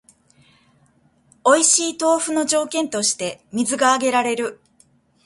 [1.43, 4.59] おいしい豆腐の条件として水が挙げられる